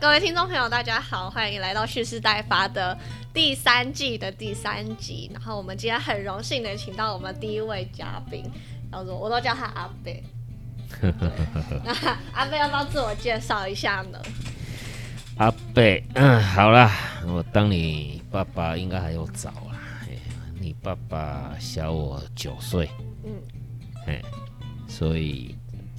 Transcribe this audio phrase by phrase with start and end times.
[0.00, 2.96] 各位听众朋友，大家好，欢迎来到蓄势待发的
[3.32, 5.30] 第三季的第三集。
[5.32, 8.42] 然后我们今天很荣幸的请到我们第一位嘉宾，
[8.90, 10.22] 叫做我都叫他阿贝。
[11.84, 11.94] 那
[12.32, 14.20] 阿贝要不要自我介绍一下呢？
[15.38, 16.90] 阿贝，嗯，好啦，
[17.26, 19.78] 我当你爸爸应该还有早啦。
[20.02, 20.18] 哎
[20.60, 22.88] 你爸爸小我九岁，
[23.24, 23.40] 嗯，
[24.06, 24.22] 哎，
[24.88, 25.56] 所以，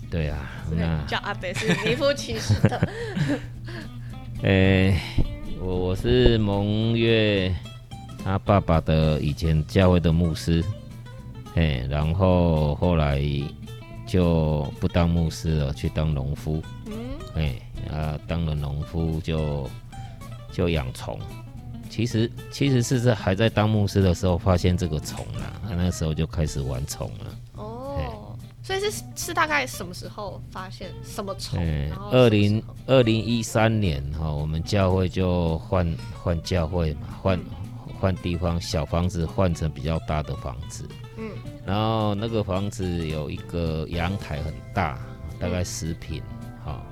[0.09, 2.89] 对啊，那叫阿贝是名副其实的。
[4.43, 4.99] 诶，
[5.59, 7.53] 我我是蒙月
[8.23, 10.63] 他爸爸的以前教会的牧师，
[11.55, 13.21] 哎，然后后来
[14.05, 16.93] 就不当牧师了，去当农夫，嗯，
[17.35, 17.55] 哎，
[17.91, 19.69] 啊，当了农夫就
[20.51, 21.19] 就养虫。
[21.89, 27.25] 其实其实是在还在当牧师的时候发现这个虫啦，他那时候就开始玩虫了。
[28.65, 31.59] 哦，所以是是大概什么时候发现什么虫？
[32.11, 37.39] 二零二零一三年哈、我们教会就换换教会嘛，换
[37.99, 40.87] 换地方，小房子换成比较大的房子。
[41.17, 41.29] 嗯。
[41.65, 44.99] 然后那个房子有一个阳台很大，
[45.39, 46.21] 大概十平，
[46.63, 46.83] 好、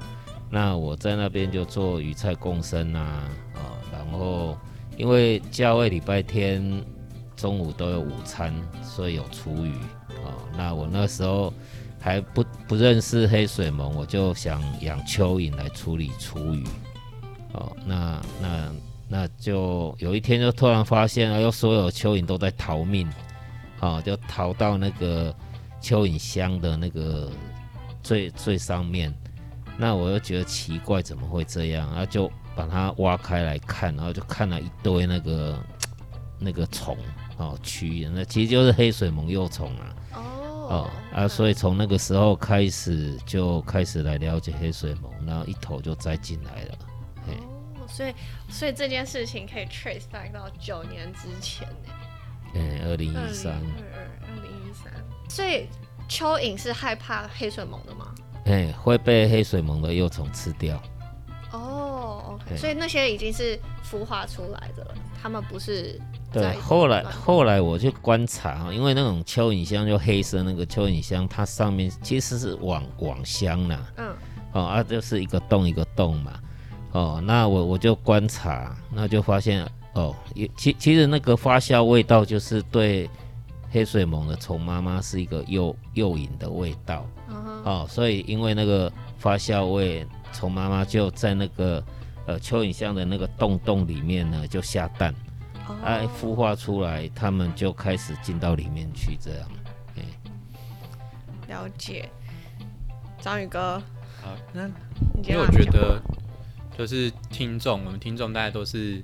[0.50, 3.24] 那我在那边就做鱼菜共生啊，
[3.56, 4.58] 啊、然后
[4.98, 6.84] 因为教会礼拜天
[7.36, 9.74] 中午都有午餐，所以有厨余，
[10.24, 11.54] 哦，那我那时候
[12.00, 16.64] 还不不认识黑水虻，我就想养蚯蚓来处理厨余，
[17.54, 18.72] 哦，那那
[19.08, 23.08] 那就有一天就突然发现，哎呦，所有蚯蚓都在逃命。
[23.80, 25.36] 哦，就逃到那个
[25.82, 27.30] 蚯蚓箱的那个
[28.02, 29.14] 最最上面，
[29.78, 31.90] 那我又觉得奇怪，怎么会这样？
[31.90, 35.60] 然后就把它挖开来看，然后就看了一堆那个
[36.40, 36.98] 那个虫
[37.38, 39.96] 哦蛆，那其实就是黑水虻幼虫啊。
[40.14, 40.22] 哦
[40.70, 46.78] 哦啊，所以从那个时候开始就开始来了解黑水虻，然后一头就栽进来了。
[47.28, 47.34] 嘿
[47.76, 48.14] 哦，所以
[48.50, 51.94] 所以这件事情可以 trace back 到九年之前呢，
[52.56, 53.60] 嗯，二零一三，二
[53.94, 54.92] 二二零一三。
[55.28, 55.68] 所以
[56.08, 58.16] 蚯蚓是害怕黑水虻的吗？
[58.46, 60.82] 哎，会被黑水虻的幼虫吃掉。
[61.52, 66.00] 哦，OK，所以那些已经是孵化出来的了，他们不是
[66.34, 74.14] 对，后来后来我去观察啊，因为那种蚯蚓箱就黑色那个蚯蚓箱，它上面其实是网网箱啦，嗯。
[74.54, 76.34] 哦啊，就是一个洞一个洞嘛，
[76.92, 83.10] 哦，那我我就观察，那就发现哦，也其其实那个发酵味道就是对
[83.72, 87.04] 黑水虻的虫妈妈是一个诱诱引的味道。
[87.30, 87.64] 嗯哼。
[87.64, 91.84] 哦，所以因为那个发酵味，虫妈妈就在那个
[92.28, 95.16] 呃蚯蚓箱的那个洞洞里面呢就下蛋。
[95.84, 99.50] 哎，孵化出来，他们就开始进到里面去，这样。
[101.48, 102.10] 了解。
[103.20, 103.82] 章宇哥，
[104.22, 104.74] 好，那你
[105.22, 106.02] 今天因为我觉得
[106.78, 109.02] 就是听众，我们听众大家都是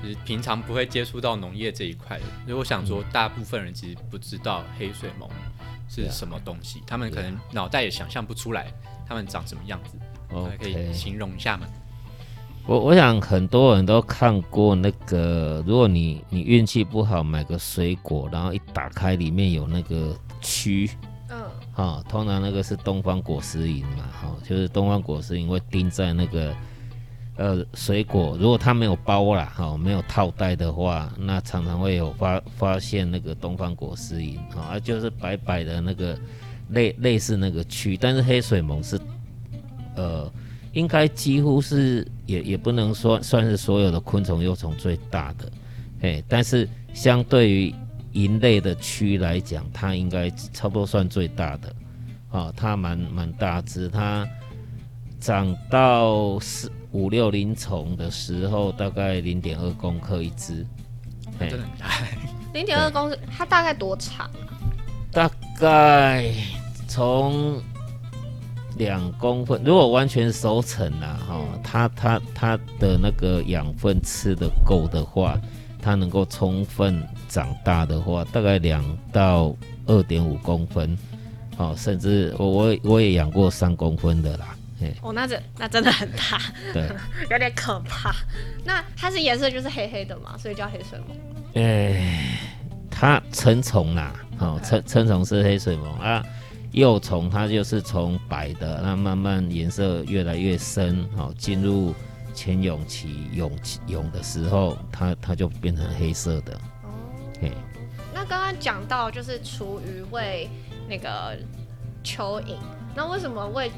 [0.00, 5.28] 就是平常不会接触到农业这一块的，所以我想说，大部分人其实不知道黑水虻
[5.88, 8.72] 是什么东西，他们可能脑袋也想象不出来
[9.08, 9.96] 他们长什么样子，
[10.30, 11.66] 那可以形容一下吗？
[12.66, 20.88] 我我想很多人都看过那个，如果你你运气不好，买个水果，然后一打开里面有那个蛆，
[21.28, 21.42] 嗯
[21.72, 26.54] 哈、通常那个是东方果实蝇嘛，哈、就是东方果实蝇会叮在那个
[27.36, 36.16] 呃水果，如果它没有包啦，哈、没有套袋的话，那常常会有发发现那个东方果实蝇，哈、啊就是白白的那个
[36.68, 39.00] 类类似那个蛆，但是黑水虻是
[39.96, 40.30] 呃
[40.74, 45.52] 应该几乎是也也不能说算是所有的昆虫幼虫最大的，
[46.00, 47.74] 哎，但是相对于
[48.14, 51.74] 蝇类的蛆来讲，它应该差不多算最大的，
[52.30, 54.26] 啊、它蛮蛮大只，它
[55.20, 60.66] 长到四五六零虫的时候，大概零点二公克一只，
[61.38, 61.86] 嘿真的很大，
[62.54, 64.30] 零点二公克，它大概多长？
[65.10, 66.32] 大概
[66.88, 67.62] 从
[68.76, 75.38] 两公分，如果完全熟成啦，哈、嗯它它它的那个养分吃的够的话，
[75.80, 79.54] 它能够充分长大的话，大概两到
[79.86, 80.96] 二点五公分，
[81.56, 86.40] 哦，甚至我我我也养过三公分的啦，嘿，哦，那这那真的很大，
[86.72, 86.88] 对，
[87.30, 88.14] 有点可怕。
[88.64, 91.60] 那它是颜色就是黑黑的嘛，所以叫黑水虻。
[91.60, 92.38] 哎，
[92.90, 96.24] 它成虫啦，哦，成成虫是黑水虻啊，
[96.72, 101.94] 幼虫它就是从白的，那慢慢颜色越来越深，好，进入
[102.34, 106.88] 潜蛹期蛹期蛹的时候，它它就变成黑色的，哦，
[107.42, 107.52] 嘿，
[108.14, 110.48] 那刚刚讲到就是厨余喂
[110.88, 111.36] 那个
[112.02, 112.56] 蚯蚓，
[112.96, 113.70] 那为什么喂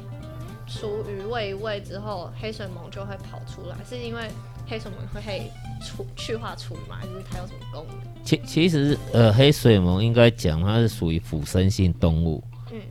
[0.65, 4.21] 厨余喂一喂之后，黑水虻就会跑出来，是因为
[4.65, 5.51] 黑水虻会可以
[5.85, 6.95] 除去化除吗？
[7.01, 7.97] 还是它有什么功能？
[8.23, 12.41] 其其实呃，黑水虻应该讲它是属于腐生性动物。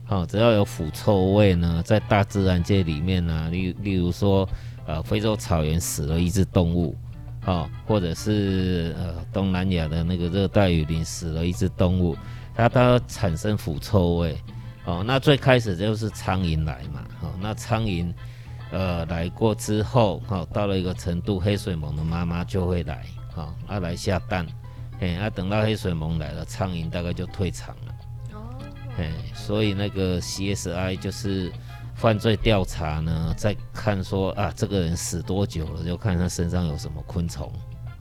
[0.05, 4.47] 好、只要有腐臭味呢，在大自然界里面呢，例例如说，
[4.85, 6.95] 呃，非洲草原死了一只动物，
[7.45, 12.15] 哦，或者是呃东南亚的那个热带雨林死了一只动物，
[12.53, 14.37] 它它产生腐臭味，
[14.85, 18.13] 哦，那最开始就是苍蝇来嘛，哦，那苍蝇
[18.71, 23.05] 呃来过之后，哦，到了一个程度，黑水虻的妈妈就会来，
[23.35, 24.45] 哦，它、来下蛋，
[24.99, 27.94] 哎，啊，等到黑水虻来了，苍蝇大概就退场了。
[28.97, 31.51] 哦，哎，所以那个 CSI 就是
[31.95, 37.51] 犯罪调查呢，在看说啊，这个人死多久了，就看他身上有什么昆虫，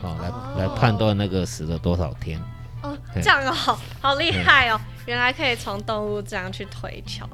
[0.01, 2.41] 哦，来、哦来判断那个死了多少天。
[2.83, 4.79] 哦，这样哦，好好厉害哦！
[5.07, 7.27] 原来可以从动物这样去推敲。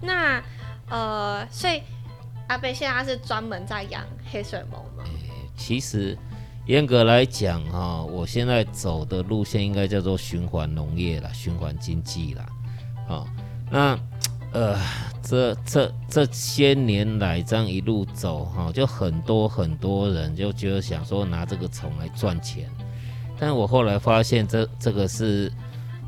[0.00, 0.42] 那
[0.88, 1.82] 呃，所以
[2.48, 5.04] 阿贝现在是专门在养黑水虻吗？
[5.56, 6.16] 其实
[6.66, 12.46] 严格来讲哈、我现在走的路线应该叫做循环农业啦，循环经济啦，
[13.08, 13.26] 哦，
[13.70, 13.98] 那
[14.52, 14.78] 呃，
[15.22, 22.68] 这这这些年来这样一路走哈、就很多很多人就觉得想说拿这个虫来赚钱，
[23.38, 25.52] 但我后来发现这这个是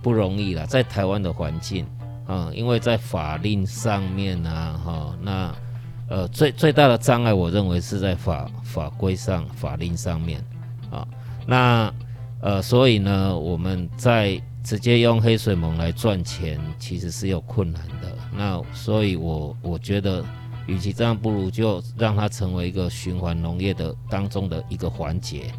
[0.02, 1.87] 不容易啦，在台湾的环境
[2.26, 5.54] 啊、因为在法令上面啊，哈、那
[6.08, 10.40] 呃，最最大的障碍，我认为是在法法规上、法令上面
[10.90, 11.06] 啊。
[11.46, 11.92] 那
[12.40, 18.18] 呃，所以呢，我们在直接用黑水虻来赚钱，其实是有困难的。
[18.36, 20.24] 那所以我我觉得，
[20.66, 25.52] 与其这样，不如就让它成为一个循环农业的当中的一个环节，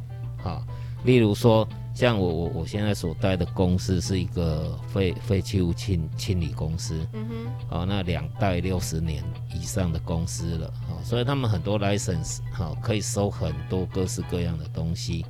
[0.43, 0.61] 啊。
[1.05, 7.33] 例如说，像我我我现在所带的公司是一个废废弃物清清理公司，嗯哼，
[7.69, 9.23] 哦，那两代六十年
[9.55, 15.25] 以上的公司了，哦，所以他们很多 license 好、可以收很多各式各样的东西。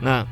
[0.00, 0.26] 那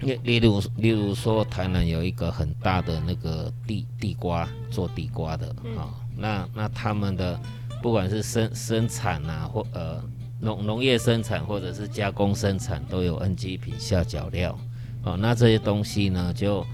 [0.00, 7.40] 例例如例如说，台南有一个很大的那个地地瓜做地瓜的，哦，那那他们的
[7.82, 10.02] 不管是生生产啊，或呃
[10.40, 14.58] 农农业生产或者是加工生产，都有 NG 品下脚料，
[15.02, 16.64] 哦，那这些东西呢就。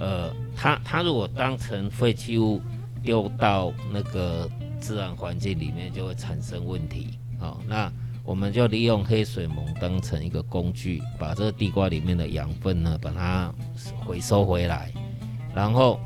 [0.00, 2.62] 呃，它它如果当成废弃物
[3.02, 4.48] 丢到那个
[4.78, 7.18] 自然环境里面，就会产生问题。
[7.40, 7.87] 哦、那我
[8.38, 13.52] 们就利用黑水虻当成一个工具，把这个地瓜里面的养分呢，把它
[14.06, 14.92] 回收回来，
[15.54, 15.98] 然后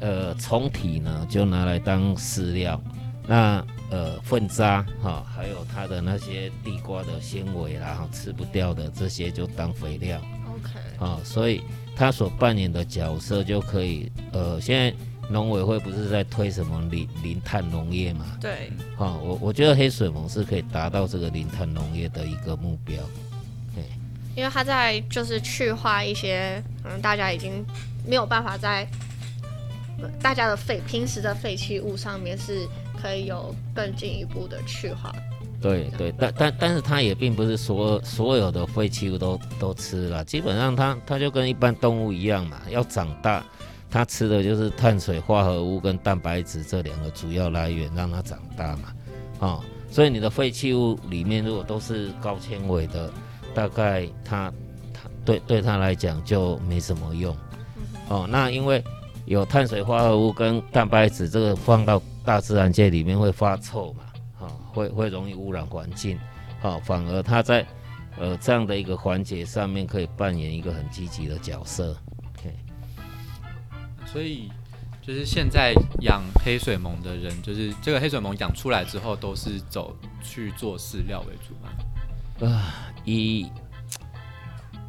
[0.00, 2.80] 呃虫体呢就拿来当饲料，
[3.28, 10.18] 那呃粪渣哈、还有它的那些地瓜的纤维啦，哈吃不掉的这些就当肥料。
[10.48, 11.60] OK，啊、所以
[11.94, 14.94] 它所扮演的角色就可以，呃，现在
[15.28, 18.38] 农委会不是在推什么零零碳农业嘛？
[18.40, 22.96] 对，啊、我我觉得黑水虻是可以达到这个零碳农业的一个目标。
[23.74, 23.84] 对
[24.34, 27.64] 因为它在就是去化一些嗯大家已经
[28.06, 28.86] 没有办法在
[30.00, 32.66] 呃大家的废平时的废弃物上面是
[33.00, 35.12] 可以有更进一步的去化。
[35.58, 43.42] 对对，但但但是它也并不是所所有的废弃物都都吃了，基本上它它就跟一般动物一样嘛，要长大，
[43.90, 48.92] 它吃的就是碳水化合物跟蛋白质这两个主要来源，让它长大嘛，
[49.40, 53.10] 哦，所以你的废弃物里面如果都是高纤维的，
[53.54, 54.52] 大概它
[54.92, 57.36] 它对对它来讲就没什么用，
[58.08, 58.82] 哦，那因为
[59.24, 64.00] 有碳水化合物跟蛋白质，这个放到大自然界里面会发臭嘛。
[64.38, 66.18] 啊、会会容易污染环境，
[66.60, 67.66] 哦、反而它在
[68.18, 71.96] 呃这样的一个环节上面可以扮演一个很积极的角色。
[74.16, 74.50] 所以
[75.02, 82.62] 就是现在养黑水虻的人，就是这个黑水虻养出来之后，都是走去做饲料为主嘛。
[83.04, 83.46] 以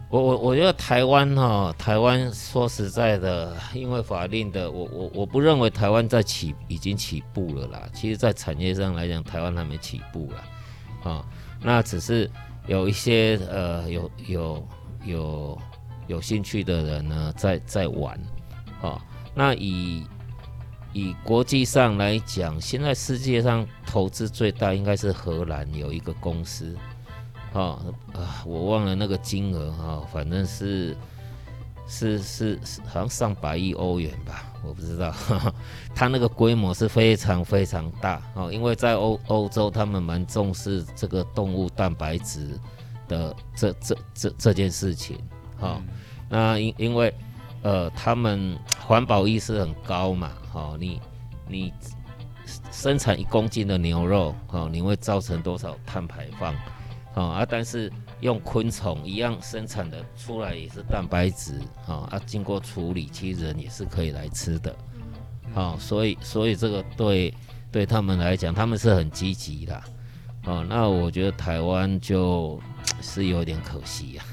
[0.09, 7.89] 我我我觉得台湾哈、台湾说实在的，因为法令的，我我我不认为台湾在起已经起步了啦。
[7.93, 11.25] 其实，在产业上来讲，台湾还没起步啦，啊、
[11.61, 12.31] 那只是
[12.65, 14.67] 有一些呃有有
[15.03, 15.61] 有
[16.07, 18.17] 有兴趣的人呢，在在玩，
[18.81, 19.03] 啊、
[19.37, 20.03] 那以
[20.93, 26.75] 以国际上来讲，现在世界上投资最大应该是荷兰有一个公司。
[27.53, 27.79] 哦
[28.13, 30.97] 啊，我忘了那个金额哈、哦，反正是
[31.87, 35.11] 是是是，好像上百亿欧元吧，我不知道。
[35.11, 35.53] 哈哈，
[35.93, 42.59] 它那个规模是非常非常大哦，因为在欧欧洲，他们蛮重视这个动物蛋白质
[43.07, 45.15] 的这这这这件事情。
[45.59, 45.87] 哈、嗯
[46.27, 47.13] 那因因为
[47.63, 51.01] 呃，他们环保意识很高嘛，哦，你
[51.45, 51.73] 你
[52.71, 56.55] 生产一公斤的牛肉，哦，你会造成多少碳排放？
[57.15, 57.91] 哦啊，但是
[58.21, 64.73] 用昆虫一样生产的出来也是蛋白质，哦啊，经过处理，其实人也是可以来吃的，
[65.53, 67.33] 哦，所以所以这个对
[67.69, 69.83] 对他们来讲，他们是很积极的，
[70.45, 72.57] 哦，那我觉得台湾就
[73.01, 74.23] 是有点可惜呀、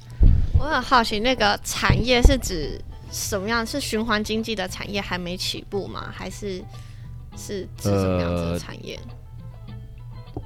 [0.58, 3.66] 我很好奇，那个产业是指什么样？
[3.66, 6.08] 是循环经济的产业还没起步吗？
[6.12, 6.62] 还是
[7.36, 8.98] 是是什么样子的产业？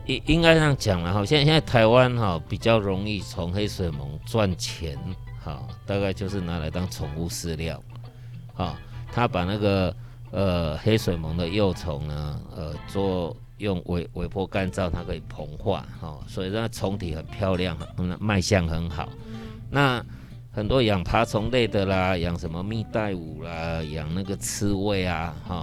[0.07, 4.99] 应应该这样讲了哈，现在现在台湾哈比较容易从黑水虻赚钱，
[5.43, 7.83] 哈，大概就是拿来当宠物饲料，
[8.55, 8.79] 哈，
[9.13, 9.97] 他把那个
[10.31, 19.09] 呃黑水虻的幼虫呢，呃做用微微波干燥，它可以膨化，哈，所以那虫体很漂亮，嗯卖相很好。
[19.71, 20.05] 那
[20.55, 25.55] 很多养爬虫类的啦，养什么蜜袋鼯啦，养那个刺猬啊，哈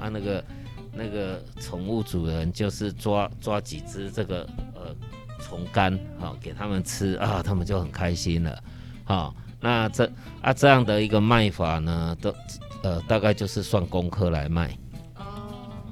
[0.00, 0.42] 啊那个。
[0.90, 4.40] 那个宠物主人就是抓抓几只这个
[4.74, 4.92] 呃
[5.38, 8.60] 虫干，好、给他们吃啊，他们就很开心了，
[9.04, 12.34] 好、那这啊这样的一个卖法呢，都
[12.82, 14.76] 呃大概就是算功课来卖，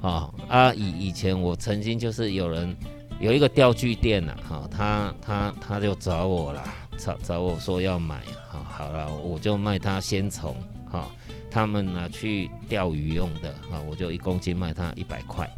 [0.01, 2.75] 哦啊以以前我曾经就是有人
[3.21, 6.63] 有一个钓具店呐、哈、他他他就找我啦，
[6.97, 10.55] 找找我说要买，好、好了，我就卖他鲜虫，
[10.91, 11.07] 哈、
[11.49, 15.49] 他们拿去钓鱼用的啊，我就一公斤卖他一百块。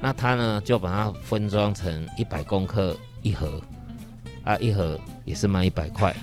[0.00, 3.60] 那他呢就把它分装成一百公克一盒，
[4.44, 6.14] 啊，一盒也是卖一百块。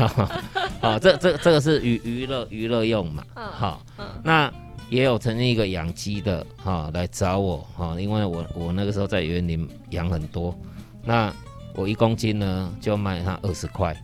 [0.80, 4.50] 好，这这这个是娱娱乐娱乐用嘛，嗯好，嗯那
[4.88, 10.56] 也有曾经一个养鸡的哈、来找我哈、因为我我那个时候在园林养很多，
[11.04, 11.32] 那
[11.74, 13.96] 我一公斤呢就卖他二十块，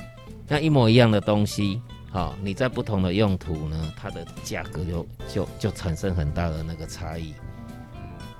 [0.46, 7.34] 那一模一样的东西，好、你在不同的用途呢，它的价格就就就产生很大的那个差异，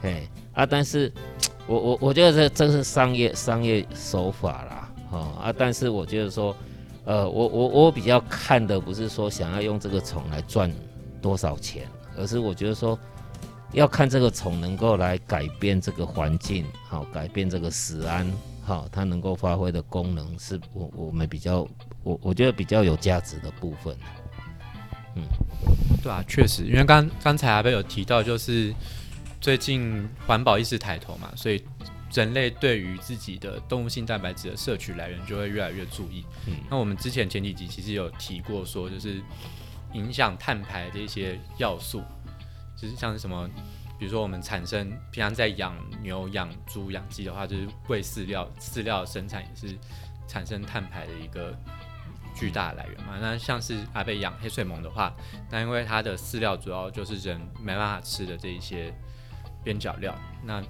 [0.01, 1.13] 嘿啊，但是
[1.67, 6.57] 我我我觉得这这是商业商业手法啦，哦啊，但是我觉得说，
[7.05, 10.73] 呃，我我我比较看的不是说想要用这个虫来赚
[11.21, 12.99] 多少钱，而是我觉得说。
[13.73, 18.27] 要看这个虫能够来改变这个环境，好、改变这个食安，
[18.69, 21.67] 好、它能够发挥的功能，是我我们比较
[22.03, 23.97] 我我觉得比较有价值的部分。
[25.17, 25.23] 嗯
[26.03, 28.73] 对啊，确实，因为刚刚才阿贝有提到，就是
[29.41, 31.65] 最近环保意识抬头嘛，所以
[32.13, 36.25] 人类对于自己的动物性蛋白质的摄取来源就会越来越注意。
[36.47, 39.21] 嗯那我们之前前几集其实有提过，说就是
[39.93, 42.03] 影响碳排的一些要素，
[42.77, 43.51] 就是像是什么，
[43.99, 49.77] 比如说我们产生平常在养牛、养猪、养鸡的话，就是喂饲料，饲料生产也是
[50.27, 51.53] 产生碳排的一个
[52.35, 53.19] 巨大的来源嘛。
[53.21, 55.13] 那像是阿贝养黑水虻的话，
[55.51, 58.95] 那因为它的饲料主要就是人没办法吃的这一些
[59.65, 60.63] 边角料，那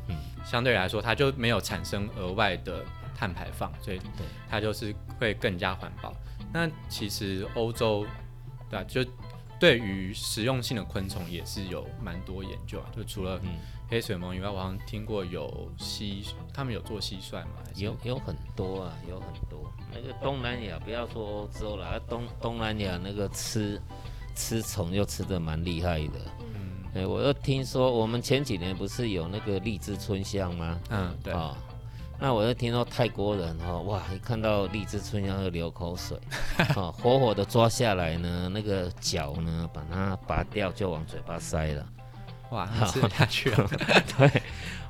[0.44, 2.82] 相对来说它就没有产生额外的
[3.14, 4.00] 碳排放，所以
[4.48, 6.14] 它就是会更加环保。
[6.50, 8.06] 那其实欧洲，
[8.70, 9.04] 对啊，就
[9.58, 17.62] 对于实用性的昆虫也是有蛮多研究啊，就除了嗯黑水虻以外，我好像听过有蟋，他们有做蟋蟀嘛？
[17.74, 19.70] 有有很多啊，有很多。
[19.92, 23.80] 那个东南亚，不要说欧洲了，啊东东南亚那个吃
[24.34, 26.20] 吃虫又吃的蛮厉害的。
[26.54, 30.80] 嗯哎、我又听说我们前几年不是有那个荔枝春香吗？
[30.90, 31.56] 嗯，对，啊、
[32.20, 36.18] 那我就听到泰国人哈、哦，哇，一看到荔枝春香就流口水，
[36.74, 41.86] 啊、 活活的抓下来呢，那个脚呢把它拔掉就往嘴巴塞了。
[42.50, 43.68] 哇， 吃得下去了。
[44.18, 44.42] 对，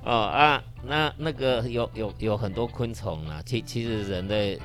[0.04, 4.58] 哦啊，那那个有有有很多昆虫啊，其其实人类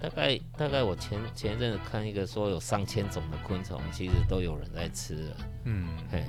[0.00, 6.20] 大概大概我前前一阵子看一个说有上千种的昆虫，其实都有人在吃了，嗯，嘿，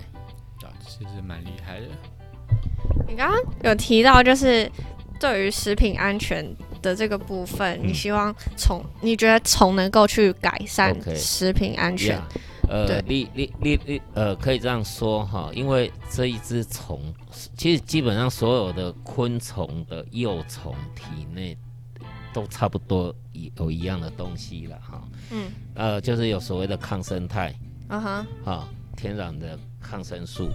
[0.63, 1.86] 啊，其实蛮厉害的。
[3.08, 4.70] 你刚刚有提到，就是
[5.19, 6.45] 对于食品安全
[6.81, 7.88] 的这个部分，嗯。
[7.89, 12.15] 你希望虫，你觉得虫能够去改善食品安全？
[12.15, 12.27] 呀
[12.69, 17.00] 呃对，你你你你呃，可以这样说哈，因为这一只虫，
[17.55, 21.57] 其实基本上所有的昆虫的幼虫体内
[22.33, 27.55] 都差不多一有一样的东西了哈，嗯，呃，就是有所谓的抗生态。
[27.88, 30.50] 嗯哼，啊，天然的抗生素。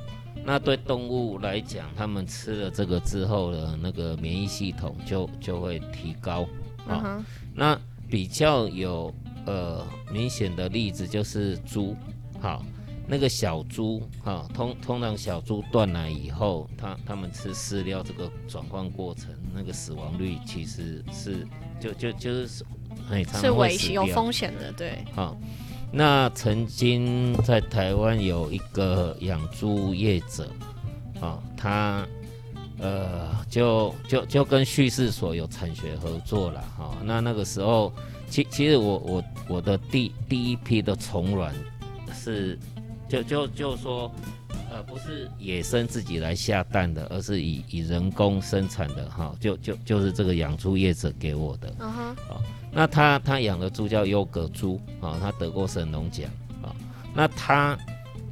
[0.44, 6.46] 那对动物来讲，它们吃了这个之后呢，那个免疫系统就就会提高。
[6.88, 7.78] 啊，那
[8.10, 9.14] 比较有
[9.46, 11.96] 呃明显的例子就是猪，
[12.40, 12.64] 好，
[13.06, 21.46] 那个小猪哈，通通常小猪断奶以后，它它们吃饲料这个转换过程，那个死亡率其实是
[21.80, 22.64] 就就就是
[23.08, 25.36] 哎，常是危险有风险的，对，好，
[25.92, 30.48] 那曾经在台湾有一个养猪业者，
[31.20, 32.06] 啊，他
[32.78, 36.96] 呃就就就跟叙事所有产学合作了哈。
[37.04, 37.92] 那那个时候，
[38.28, 41.54] 其其实我我我的第第一批的虫卵
[42.14, 42.58] 是
[43.08, 44.10] 就就就说。
[44.72, 51.74] 呃，不是野生自己来下蛋的，而是以以人工生产的哈，就就就是这个养猪业者给我的。
[51.78, 52.16] 嗯哼。
[52.26, 56.30] 好，那他他养的猪叫优格猪啊，他得过神农奖
[56.62, 56.74] 啊。
[57.14, 57.78] 那他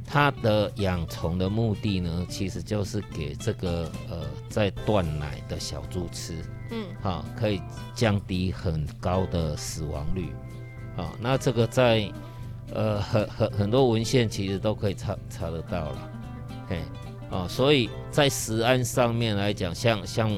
[0.03, 6.33] 他的养虫的目的呢，其实就是给这个呃在断奶的小猪吃。
[6.71, 6.87] 嗯。
[7.01, 7.61] 好，可以
[7.93, 10.29] 降低很高的死亡率。
[10.97, 12.11] 啊，那这个在
[12.73, 16.10] 呃很很很多文献其实都可以查查得到了。
[16.71, 16.79] 哎，
[17.29, 20.31] 哦，所以在食安上面来讲，像像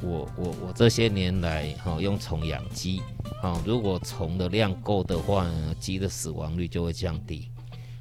[0.00, 3.02] 我我我这些年来哈用虫养鸡，
[3.42, 5.46] 哦，如果虫的量够的话，
[5.78, 7.50] 鸡的死亡率就会降低。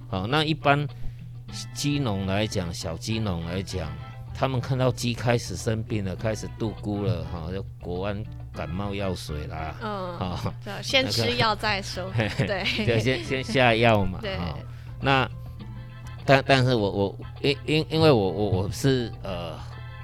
[0.07, 0.87] 好，那一般
[1.73, 3.91] 鸡农来讲，小鸡农来讲，
[4.33, 8.23] 他们看到鸡开始生病了，开始肚咕了，哈，就国安
[8.53, 14.37] 感冒药水啦，嗯，好，先吃药再说， 对，对，先先下药嘛， 对，
[15.01, 15.29] 那。
[16.25, 19.59] 但但是我我因因因为我我我是呃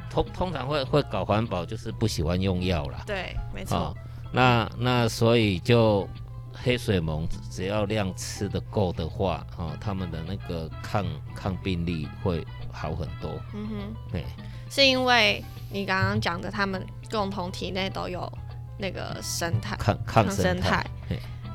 [0.09, 3.03] 通通常会会搞环保，就是不喜欢用药啦。
[3.05, 3.95] 对，没错。
[4.31, 6.07] 那那所以就
[6.53, 13.31] 黑水虻只要量吃的够的话，哦，他们的那个抗抗病力会好很多。
[13.53, 14.25] 嗯哼，对，
[14.69, 18.31] 是因为你刚刚讲的，他们共同体内都有
[18.77, 20.85] 那个生态抗抗生态。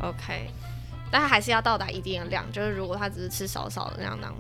[0.00, 0.49] OK。
[1.14, 4.35] 但它还是要到达一定的量，就是如果它只是吃少少的那样当，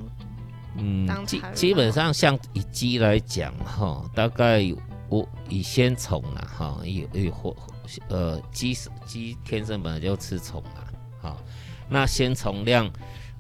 [0.76, 4.60] 嗯，基基本上像以鸡来讲哈，大概
[5.08, 7.54] 我以先虫啦哈，以以或
[8.08, 8.76] 呃鸡
[9.06, 10.82] 鸡天生本来就吃虫啊，
[11.22, 11.36] 好，
[11.88, 12.90] 那先虫量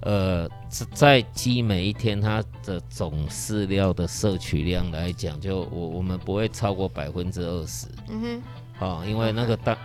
[0.02, 0.48] 呃
[0.92, 8.42] 在鸡每一天它的总饲料的摄取量来讲，就我我们不会超过百分之二十，嗯哼，
[8.78, 9.76] 哦，因为那个蛋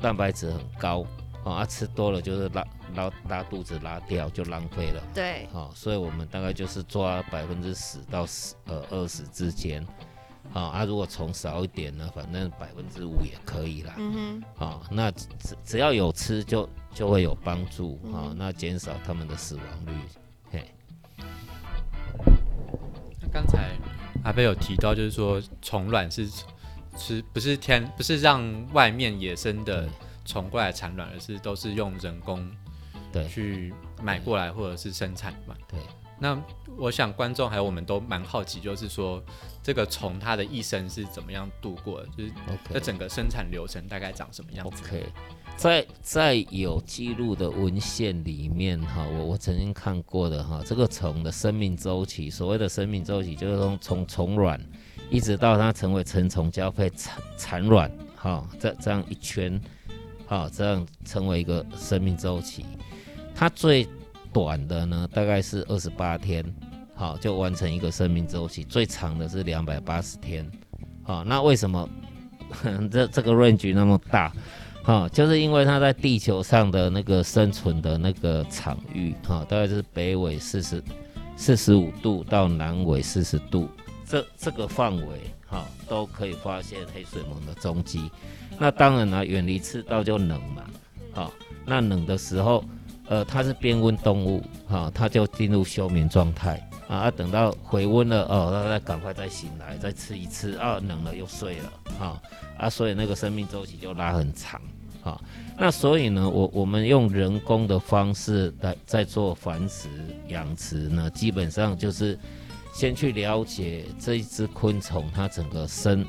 [0.00, 1.04] 蛋白质很高。
[1.44, 5.02] 哦，啊，吃多了就是拉拉拉肚子拉掉就浪费了。
[5.14, 9.86] 对，好，所以我们大概就是抓百分之十到十呃二十之间。
[10.52, 13.94] 好，啊，如果虫少一点呢，反正百分之五也可以啦。
[13.98, 14.42] 嗯哼。
[14.54, 15.26] 好，那只
[15.64, 19.92] 只要有吃就就会有帮助啊，那减少他们的死亡率。
[20.50, 20.70] 嘿。
[23.20, 23.70] 那刚才
[24.24, 26.28] 阿贝有提到，就是说虫卵是
[26.96, 29.88] 吃不是天不是让外面野生的。
[30.24, 32.48] 虫过来产卵，而是都是用人工
[33.12, 33.72] 对去
[34.02, 35.54] 买过来或者是生产嘛。
[35.68, 35.78] 对。
[36.18, 36.40] 那
[36.78, 39.20] 我想观众还有我们都蛮好奇，就是说
[39.60, 42.06] 这个虫它的一生是怎么样度过的？
[42.16, 42.32] 就是
[42.72, 45.04] 这整个生产流程大概长什么样子？OK，
[45.56, 54.60] 在在有记录的文献里面哈，我我曾经看过的哈，这个虫的生命周期，所谓的生命周期就是从从虫卵
[55.10, 59.60] 一直到它成为成虫交配产产卵哈，这这样一圈。
[60.24, 62.64] 好，这样成为一个生命周期，
[63.42, 63.88] 它最
[64.32, 66.44] 短的呢，大概是二十八天，
[66.94, 68.62] 好，就完成一个生命周期。
[68.62, 70.48] 最长的是两百八十天，
[71.02, 71.88] 好，那为什么
[72.88, 74.32] 这这个 range 那么大？
[74.84, 80.80] 好，就是因为它在地球上的那个生存的那个场域，哈，大概是北纬四十
[81.34, 83.68] 四十五度到南纬四十度，
[84.06, 88.08] 这这个范围，哈，都可以发现黑水虻的踪迹。
[88.56, 90.62] 那当然了，远离赤道就冷嘛，
[91.12, 91.32] 好，
[91.66, 92.64] 那冷的时候，
[93.12, 96.66] 呃，它是变温动物，哈，它就进入休眠状态。
[96.88, 102.22] 啊，等到回温了，哦，它再赶快再醒来，再吃一次，啊，冷了又睡了，哈，
[102.56, 104.58] 啊，所以那个生命周期就拉很长，
[105.02, 105.20] 哈，
[105.58, 109.88] 那所以呢，我我们用人工的方式来在做繁殖
[110.28, 112.18] 养殖呢，基本上就是
[112.72, 116.06] 先去了解这一只昆虫它整个生。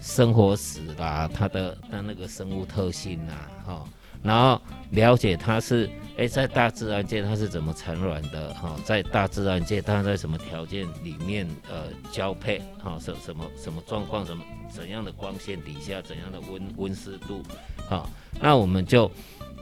[0.00, 3.32] 生活史啦，它的它那个生物特性呐，
[3.66, 3.84] 哈，
[4.22, 17.42] 然后了解它是，哎，在大自然界它是怎么产卵的，哈，在大自然界它在什么条件里面呃交配，哈，什什么什么状况，什么怎样的光线底下，怎样的温温湿度，
[17.88, 18.08] 哈，
[18.40, 19.10] 那我们就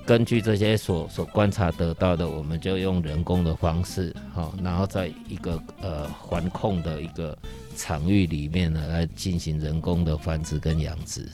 [0.07, 7.37] 根据这些所所观察得到的，我们就用人工的方式，哈，然后在一个呃环控的一个。
[7.77, 11.29] 场域里面呢，来进行人工的繁殖跟养殖。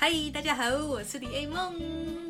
[0.00, 1.74] 嗨，大家好，我是李 A 梦，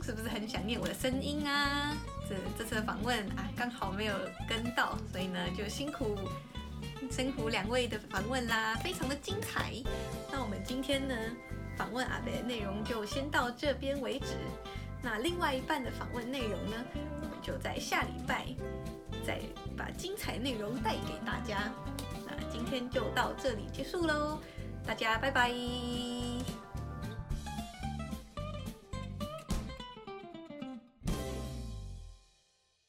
[0.03, 1.97] 是不是很想念我的声音啊？
[2.29, 4.15] 这这次的访问啊，刚好没有
[4.49, 6.19] 跟到，所以呢，就辛苦
[7.13, 9.73] 辛苦两位的访问啦，非常的精彩。
[10.33, 11.15] 那我们今天呢，
[11.77, 14.35] 访问阿北的内容就先到这边为止。
[15.01, 16.85] 那另外一半的访问内容呢，
[17.23, 18.47] 我们就在下礼拜
[19.25, 19.39] 再
[19.77, 21.73] 把精彩内容带给大家。
[22.27, 24.41] 那今天就到这里结束喽，
[24.85, 25.55] 大家拜拜。